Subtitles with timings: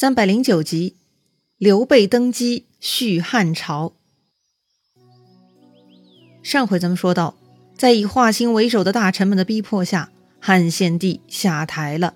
[0.00, 0.96] 三百零九集，
[1.58, 3.92] 刘备登基续汉朝。
[6.42, 7.36] 上回咱们说到，
[7.76, 10.10] 在以华歆为首的大臣们的逼迫下，
[10.40, 12.14] 汉献帝下台了，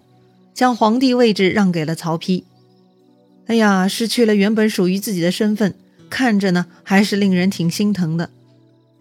[0.54, 2.44] 将皇帝位置让给了曹丕。
[3.48, 5.74] 哎呀，失去了原本属于自己的身份，
[6.08, 8.30] 看着呢还是令人挺心疼的。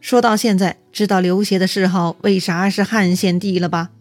[0.01, 3.91] 说到现在，知道刘协的谥号为啥是汉献帝了吧？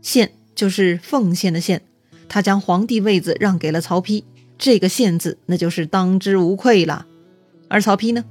[0.00, 1.82] 献就是奉献的献。
[2.28, 4.22] 他将皇帝位子让给了曹丕，
[4.58, 7.06] 这个“献”字那就是当之无愧了。
[7.68, 8.24] 而曹丕呢，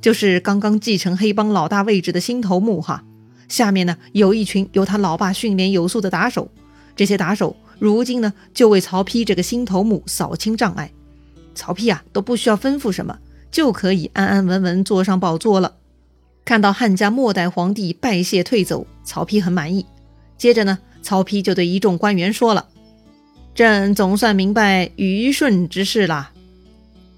[0.00, 3.04] 就是刚刚继承黑帮老大位置的新头目哈。
[3.48, 6.50] 下面呢有一群由他老爸训练有素的打手，
[6.96, 10.90] 这些打手如今呢就为曹丕这个新头目扫清障碍。
[11.54, 13.18] 曹丕啊都不需要吩咐什么，
[13.50, 15.74] 就可以安安稳稳坐上宝座了。
[16.44, 19.84] 看到汉家末代皇帝拜谢退走，曹丕很满意。
[20.38, 22.68] 接着呢，曹丕就对一众官员说了。
[23.54, 26.32] 朕总算明白虞舜之事啦。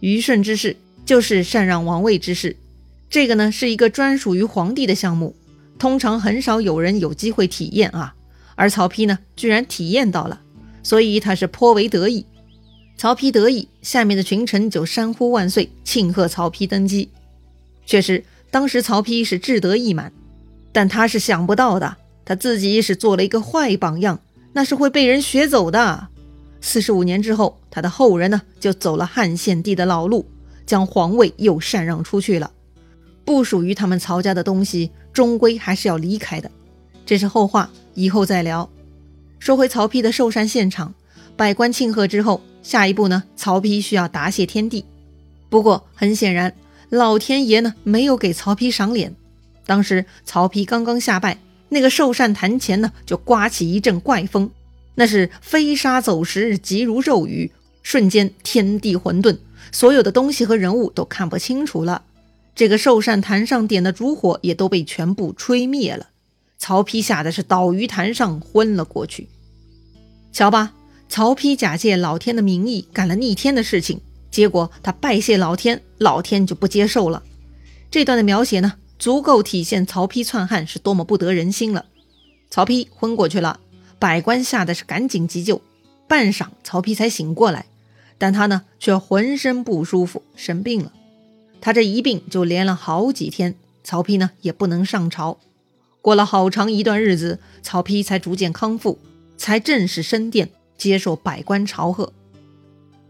[0.00, 0.76] 虞舜之事
[1.06, 2.56] 就是禅让王位之事，
[3.08, 5.36] 这个呢是一个专属于皇帝的项目，
[5.78, 8.14] 通常很少有人有机会体验啊。
[8.56, 10.40] 而曹丕呢，居然体验到了，
[10.82, 12.26] 所以他是颇为得意。
[12.96, 17.08] 曹丕得意，下面的群臣就山呼万岁，庆贺曹丕登基。
[17.86, 20.12] 确实，当时曹丕是志得意满，
[20.72, 24.20] 但他是想不到的，他自己是做了一个坏榜样，
[24.52, 26.08] 那是会被人学走的。
[26.66, 30.24] 四十五年之后，他的后人呢就走了汉献帝的老路，
[30.64, 32.50] 将皇位又禅让出去了。
[33.22, 36.50] 不属于他们曹家的东西，终归还是要离开的。
[37.04, 38.68] 这是后话，以后再聊。
[39.38, 40.94] 说回曹丕的寿禅现场，
[41.36, 44.86] 百官庆贺之后，下一步呢，曹丕需要答谢天地。
[45.50, 46.54] 不过很显然，
[46.88, 49.14] 老天爷呢没有给曹丕赏脸。
[49.66, 54.50] 当时曹丕刚刚下拜，那个寿禅坛前呢就刮起一阵怪风。
[54.96, 57.50] 那是飞沙走石，急如骤雨，
[57.82, 59.38] 瞬间天地混沌，
[59.72, 62.02] 所有的东西和人物都看不清楚了。
[62.54, 66.10] 这个寿膳坛上点的烛火也都被全部吹灭了。
[66.56, 69.28] 曹丕吓得是倒于坛上，昏了过去。
[70.32, 70.72] 瞧吧，
[71.08, 74.00] 曹丕假借老天的名义干了逆天的事情，
[74.30, 77.22] 结果他拜谢老天，老天就不接受了。
[77.90, 81.86] 这段的描写呢，足够体现曹丕篡汉是多么不得人心了。
[82.48, 83.60] 曹丕昏过去了。
[84.04, 85.62] 百官吓得是赶紧急救，
[86.06, 87.64] 半晌曹丕才醒过来，
[88.18, 90.92] 但他呢却浑身不舒服，生病了。
[91.62, 95.38] 他这一病就连了好几天，曹丕呢也不能上朝。
[96.02, 98.98] 过了好长一段日子，曹丕才逐渐康复，
[99.38, 102.12] 才正式升殿接受百官朝贺。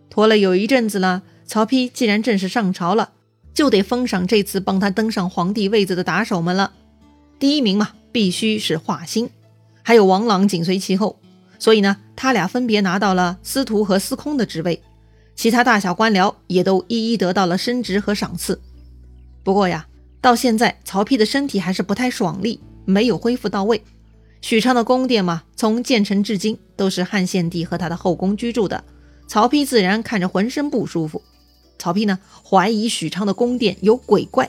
[0.08, 3.10] 拖了有一阵子了，曹丕既然正式上朝了，
[3.52, 6.72] 就得封赏这次帮他登上皇帝位子的打手们了。
[7.40, 9.28] 第一名嘛，必须是华歆。
[9.86, 11.20] 还有王朗紧随其后，
[11.58, 14.82] 所以呢，他俩分别拿到了司徒和司空的职位，
[15.36, 18.58] 其他大小官僚也都一一得到了升职和赏赐。
[19.42, 19.86] 不过呀，
[20.22, 23.82] 到现在曹丕的身体还是不太爽利，没有恢复到位。
[24.40, 28.82] 许昌的宫殿嘛，从建成至今都是汉献帝和他的后宫居住的，
[29.28, 31.20] 曹丕自然看着浑身不舒服。
[31.78, 34.48] 曹丕呢，怀疑许昌的宫殿有鬼怪，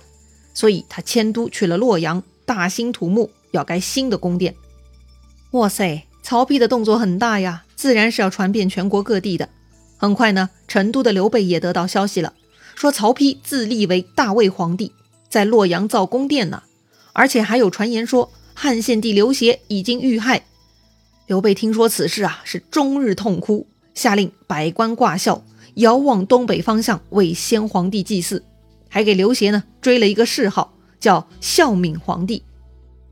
[0.54, 4.56] 所以他迁都去了洛阳，大兴土木，要盖新的宫殿。
[5.56, 9.48] 哇塞，曹丕的动作很大呀，自然是要传遍全国各地的。
[9.96, 12.34] 很快呢，成都的刘备也得到消息了，
[12.76, 14.92] 说曹丕自立为大魏皇帝，
[15.30, 16.64] 在洛阳造宫殿呢，
[17.14, 20.44] 而且还有传言说汉献帝刘协已经遇害。
[21.26, 25.42] 刘备听说此事啊，是终日痛哭，下令百官挂孝，
[25.76, 28.44] 遥望东北方向为先皇帝祭祀，
[28.90, 32.44] 还给刘协呢追了一个谥号，叫孝敏皇帝。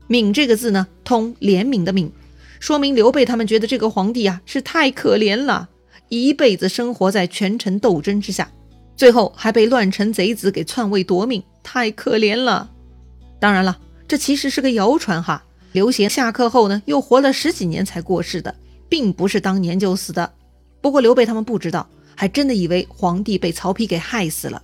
[0.06, 2.10] 敏这个字呢，通怜悯的悯。
[2.64, 5.68] 说明刘备他们觉得这个皇帝啊是太可怜了，
[6.08, 8.50] 一辈子生活在权臣斗争之下，
[8.96, 12.70] 最后还被乱臣贼子给篡位夺命，太可怜了。
[13.38, 15.44] 当然了，这其实是个谣传哈。
[15.72, 18.54] 刘协下课后呢，又活了十几年才过世的，
[18.88, 20.32] 并不是当年就死的。
[20.80, 24.62] 不过刘备他们不知道，还真的以为皇帝被曹丕给害死了。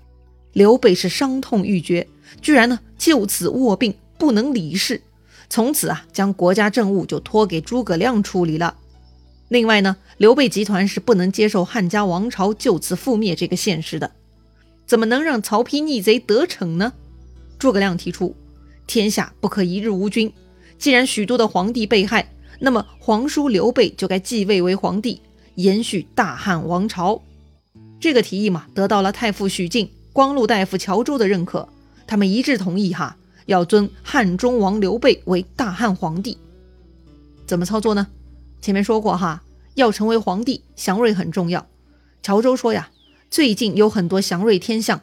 [0.54, 2.08] 刘备是伤痛欲绝，
[2.40, 5.02] 居然呢就此卧病，不能理事。
[5.50, 8.76] 从此啊，将国家政务就托给诸葛亮处理了。
[9.48, 14.12] 另外呢，刘备集团是不能接受汉家王朝就此覆灭这个现实的。
[14.86, 16.92] 怎么能让曹丕逆贼得逞呢？
[17.58, 18.36] 诸葛亮提出，
[18.86, 20.32] 天下不可一日无君。
[20.78, 25.20] 既然许多的皇帝被害，那么皇叔刘备就该继位为皇帝，
[25.56, 27.20] 延续大汉王朝。
[27.98, 31.68] 这个提议嘛，得到了太傅许靖、光禄大夫乔州的认可，
[32.06, 33.16] 他们一致同意哈。
[33.50, 36.38] 要尊汉中王刘备为大汉皇帝，
[37.48, 38.06] 怎么操作呢？
[38.60, 39.42] 前面说过哈，
[39.74, 41.66] 要成为皇帝，祥瑞很重要。
[42.22, 42.90] 乔州说呀，
[43.28, 45.00] 最近有很多祥瑞天象，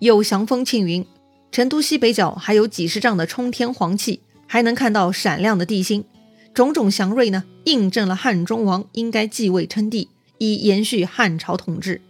[0.00, 1.06] 有祥风庆云，
[1.50, 6.04] 成都西北角还有几十丈的冲天黄气，还能看到闪亮的地星，
[6.52, 12.02] 种种祥瑞呢，印证了汉中王应该继位称帝，以延续汉朝统治。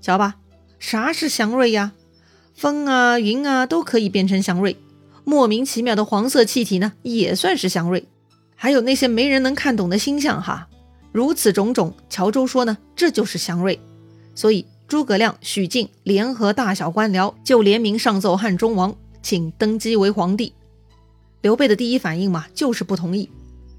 [0.00, 0.38] 瞧吧，
[0.80, 1.92] 啥是祥瑞呀？
[2.56, 4.76] 风啊、云啊都可以变成祥瑞，
[5.28, 8.06] 莫名其妙的黄色气体呢，也算是祥瑞。
[8.54, 10.68] 还有那些没人能看懂的星象哈，
[11.10, 13.80] 如此种种，乔州说呢，这就是祥瑞。
[14.36, 20.52] 所以诸葛亮、许靖联合大小官僚，就联名上奏汉中王，请登基为皇帝。
[21.42, 23.28] 刘备的第一反应嘛，就是不同意。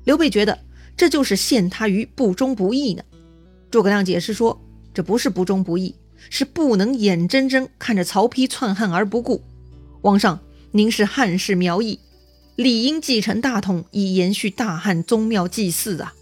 [0.04, 0.60] 刘备觉得
[0.98, 3.02] 这就是陷他于不忠不义呢。
[3.72, 4.62] 诸葛亮解释说，
[4.94, 5.96] 这不是不忠不义。
[6.30, 9.42] 是不能眼睁睁看着曹丕篡汉而不顾。
[10.02, 10.38] 王上，
[10.72, 12.00] 您是汉室苗裔，
[12.56, 16.14] 理应继承大统，以延续大汉宗庙祭祀啊。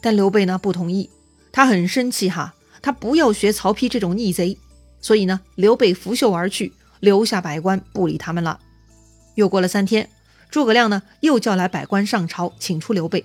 [0.00, 1.10] 但刘备呢不同意，
[1.50, 4.56] 他很生气哈，他不要学曹丕这种逆贼。
[5.00, 8.60] 所以呢，刘备拂袖而去，留下百官不理他们了。
[9.34, 10.08] 又过了三天，
[10.48, 13.24] 诸葛亮呢又叫来百官上朝，请出刘备。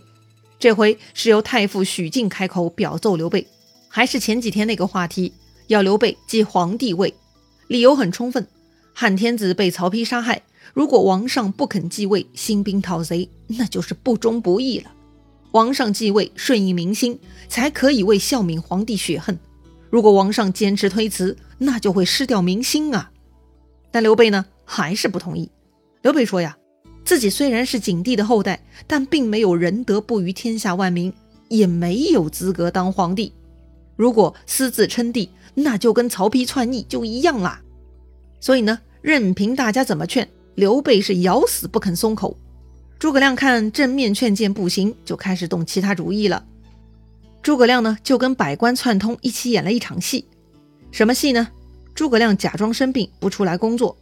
[0.59, 3.47] 这回是由太傅许靖开口表奏刘备，
[3.87, 5.33] 还是前几天那个话题。
[5.67, 7.13] 要刘备继皇帝位，
[7.67, 8.45] 理由很充分。
[9.01, 10.43] 汉天子被曹丕杀害，
[10.75, 14.91] 如果王上不肯继位，兴兵讨贼，那就是不忠不义了。
[15.53, 17.17] 王上继位，顺应民心，
[17.49, 19.39] 才可以为孝敏皇帝雪恨。
[19.89, 23.09] 如果王上坚持推辞，那就会失掉民心啊。
[23.89, 25.49] 但刘备呢，还是不同意。
[26.03, 26.55] 刘备说呀，
[27.03, 31.11] 自己虽然是景帝的后代，但并没有仁德不于天下万民，
[31.49, 33.33] 也没有资格当皇帝。
[33.95, 37.63] 如果私自称帝，那就跟曹丕篡逆就一样啦，
[38.39, 42.37] 所以呢，任凭大家怎么劝，刘备是咬死不肯松口。
[42.99, 46.45] 诸葛亮看正面劝谏不行，就开始动其他主意了。
[47.41, 50.25] 诸葛亮呢，就跟百官串通一起演了一场戏。
[50.91, 51.47] 什么戏呢？
[51.95, 53.97] 诸葛亮假装生病不出来工作。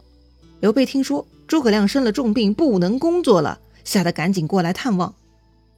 [0.60, 5.14] 刘备听说诸葛亮生了重病不能工作了，吓得赶紧过来探望。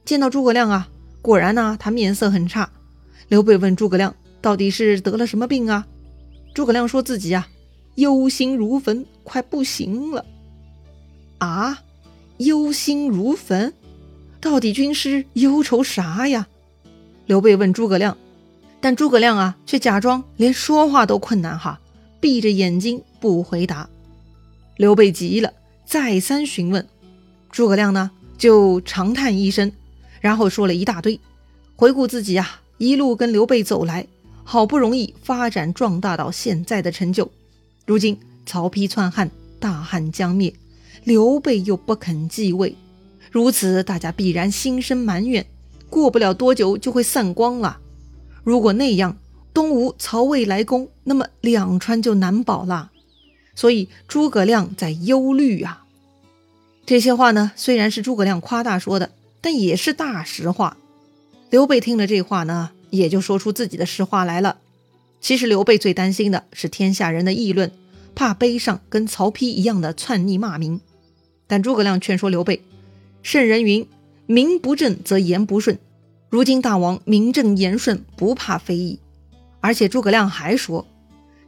[0.03, 0.89] 见到诸葛亮啊，
[1.21, 2.69] 果然呢，他面色很差。
[3.29, 4.13] 刘备问诸葛亮。
[4.41, 5.87] 到底是得了什么病啊？
[6.53, 7.47] 诸葛亮说自己呀，
[7.95, 10.25] 忧心如焚，快不行了。
[11.37, 11.83] 啊，
[12.37, 13.73] 忧心如焚，
[14.39, 16.47] 到底军师忧愁啥呀？
[17.25, 18.17] 刘备问诸葛亮，
[18.81, 21.79] 但诸葛亮啊，却假装连说话都困难哈，
[22.19, 23.89] 闭着眼睛不回答。
[24.77, 25.53] 刘备急了，
[25.85, 26.87] 再三询问，
[27.51, 29.71] 诸葛亮呢，就长叹一声，
[30.19, 31.19] 然后说了一大堆，
[31.75, 34.07] 回顾自己啊，一路跟刘备走来。
[34.45, 37.31] 好不容易发展壮大到现在的成就，
[37.85, 40.53] 如今曹丕篡汉，大汉将灭，
[41.03, 42.75] 刘备又不肯继位，
[43.31, 45.45] 如此大家必然心生埋怨，
[45.89, 47.79] 过不了多久就会散光了。
[48.43, 49.17] 如果那样，
[49.53, 52.91] 东吴曹魏来攻，那么两川就难保了。
[53.55, 55.85] 所以诸葛亮在忧虑啊。
[56.85, 60.77] 这些话呢，虽然是诸葛亮夸大说的，但也是大实话。
[61.49, 62.71] 刘备听了这话呢。
[62.93, 64.57] 也就说出自己的实话来了。
[65.23, 67.71] 其实刘备最担心的是天下人的议论，
[68.13, 70.81] 怕背上跟曹丕一样的篡逆骂名。
[71.47, 72.61] 但诸葛亮劝说刘备
[73.23, 73.87] ：“圣人云，
[74.25, 75.79] 名不正则言不顺。
[76.29, 78.99] 如今大王名正言顺，不怕非议。
[79.61, 80.85] 而且诸葛亮还说：‘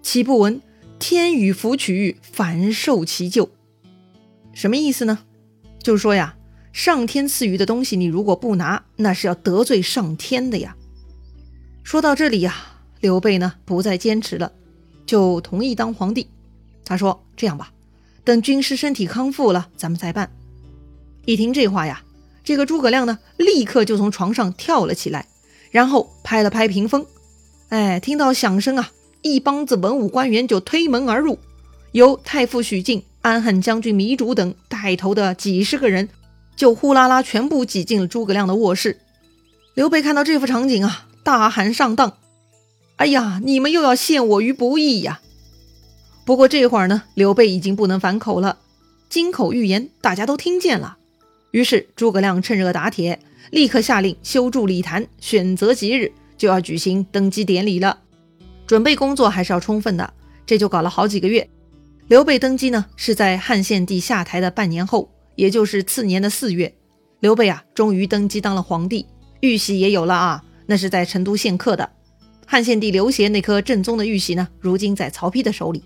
[0.01, 0.61] 岂不闻
[0.97, 3.49] 天与福取，反受其咎？’
[4.55, 5.19] 什么意思呢？
[5.83, 6.37] 就是说呀，
[6.71, 10.77] 上天赐予的东西，你如果不拿，那是要得罪上天的呀。”
[11.83, 12.74] 说到这里呀，
[13.05, 14.51] 刘备呢不再坚持了，
[15.05, 16.27] 就同意当皇帝。
[16.83, 17.71] 他说：“这样吧，
[18.23, 20.31] 等军师身体康复了，咱们再办。”
[21.25, 22.01] 一听这话呀，
[22.43, 25.27] 这个诸葛亮呢立刻就从床上跳了起来，
[25.69, 27.05] 然后拍了拍屏风。
[27.69, 28.89] 哎，听到响声啊，
[29.21, 31.37] 一帮子文武官员就推门而入，
[31.91, 36.09] 由太傅许靖、安汉将军糜竺等带头的几十个人，
[36.55, 38.97] 就呼啦啦全部挤进了诸葛亮的卧室。
[39.75, 41.05] 刘备看到这幅场景啊。
[41.25, 42.17] 大喊上当！
[42.97, 45.19] 哎呀，你们又要陷我于不义呀！
[46.23, 48.57] 不过这会儿呢，刘备已经不能反口了，
[49.09, 50.97] 金口玉言，大家都听见了。
[51.51, 53.19] 于是诸葛亮趁热打铁，
[53.51, 57.99] 立刻下令修筑礼坛，选择吉日就要举行登基典礼了。
[58.65, 60.13] 准备工作还是要充分的，
[60.45, 61.49] 这就搞了好几个月。
[62.07, 66.73] 刘备登基呢，是在汉献帝下台的半年后，也就是次年的四月，
[67.19, 69.05] 刘备啊，终于登基当了皇帝，
[69.41, 70.43] 玉玺也有了啊。
[70.67, 71.91] 那是在成都献刻的
[72.45, 75.83] 汉献帝刘协那颗正宗的玉玺呢，如今在曹丕的手里。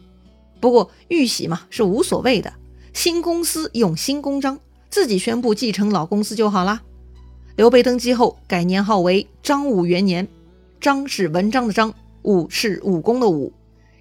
[0.60, 2.54] 不过玉玺嘛是无所谓的，
[2.94, 6.82] 新公司用新公章，自己宣布继承老公司就好啦。
[7.56, 10.28] 刘备登基后改年号为章武元年，
[10.82, 13.54] 章是文章的章，武是武功的武。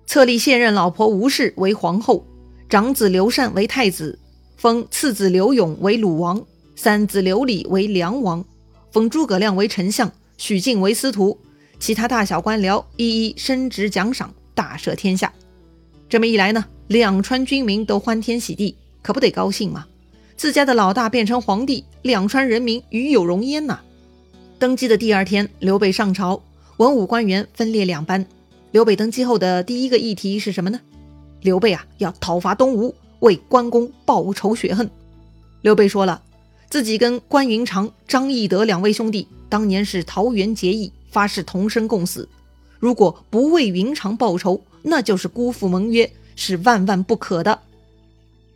[0.06, 2.24] 册立现任老婆吴氏为皇后，
[2.68, 4.18] 长子刘禅为太子，
[4.56, 8.44] 封次子刘永为鲁王，三子刘礼为梁王，
[8.90, 11.38] 封诸葛亮为丞相，许靖为司徒，
[11.78, 15.32] 其他大小官僚一一升职奖赏，大赦天下。
[16.08, 19.86] 这么一来呢，两川军民都欢天喜地，可不得高兴吗？
[20.36, 23.80] 自家的老大变成皇帝，两川人民与有荣焉呐！
[24.58, 26.42] 登基的第二天，刘备上朝，
[26.78, 28.26] 文武官员分列两班。
[28.70, 30.80] 刘备登基后的第一个议题是什么呢？
[31.40, 34.90] 刘备啊，要讨伐东吴，为关公报仇雪恨。
[35.62, 36.22] 刘备说了，
[36.68, 42.28] 自己跟关云长、张翼德两位兄弟当年是桃园结义，发誓同生共死。
[42.78, 47.60] 如果不为云长报仇，那就是辜负盟约，是万万不可的。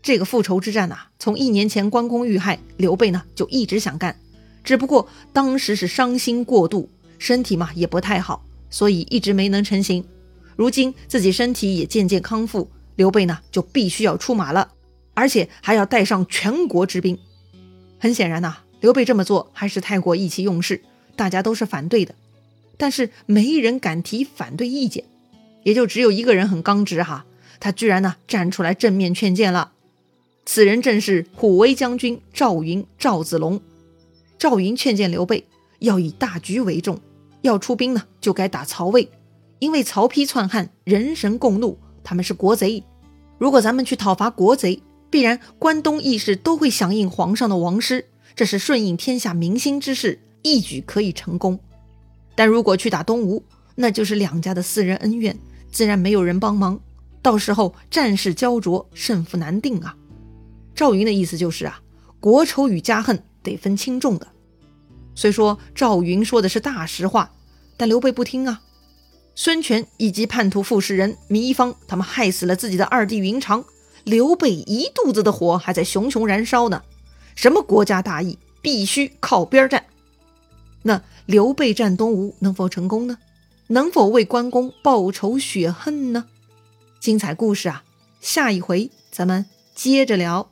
[0.02, 4.16] 这个复仇之战呐，从一年前关公遇害，刘备呢就一直想干，
[4.64, 10.04] 只不过当时是伤心过度，身体嘛也不太好，所以一直没能成行。
[10.56, 14.68] 如今自己身体也渐渐康复，刘备呢就必须要出马了，
[15.14, 17.18] 而且还要带上全国之兵。
[17.98, 20.82] 很显然呐，刘备这么做还是太过意气用事，
[21.14, 22.14] 大家都是反对的，
[22.82, 25.04] 但是没人敢提反对意见，
[25.62, 27.24] 也就只有一个人很刚直哈，
[27.60, 29.70] 他居然呢站出来正面劝谏了。
[30.44, 33.60] 此人正是虎威将军赵云赵子龙。
[34.36, 35.46] 赵云劝谏刘备
[35.78, 36.98] 要以大局为重，
[37.42, 39.08] 要出兵呢就该打曹魏，
[39.60, 42.82] 因为曹丕篡汉，人神共怒，他们是国贼。
[43.38, 51.60] 如果咱们去讨伐国贼，必然关东义士都会响应皇上的王师，这是顺应天下民心之事，一举可以成功。
[52.34, 55.38] 但如果去打东吴，那就是两家的私人恩怨，
[55.70, 56.80] 自然没有人帮忙，
[57.20, 59.96] 到时候战事焦灼，胜负难定啊。
[60.74, 61.80] 赵云的意思就是啊，
[62.20, 64.28] 国仇与家恨得分轻重的。
[65.14, 67.32] 虽说赵云说的是大实话，
[67.76, 68.62] 但刘备不听啊。
[69.34, 73.64] 孙权以及叛徒傅士仁、糜芳，他们害死了自己的二弟云长，
[74.04, 76.82] 刘备一肚子的火还在熊熊燃烧呢。
[77.34, 79.84] 什么国家大义，必须靠边站。
[80.82, 83.18] 那刘备战东吴能否成功呢？
[83.68, 86.26] 能否为关公报仇雪恨呢？
[87.00, 87.82] 精彩故事啊，
[88.20, 90.51] 下一回咱们接着聊。